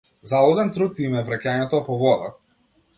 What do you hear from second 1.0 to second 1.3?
им е